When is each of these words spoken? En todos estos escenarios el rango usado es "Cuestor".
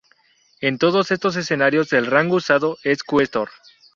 En 0.61 0.79
todos 0.79 1.11
estos 1.11 1.35
escenarios 1.35 1.93
el 1.93 2.07
rango 2.07 2.37
usado 2.37 2.75
es 2.83 3.03
"Cuestor". 3.03 3.51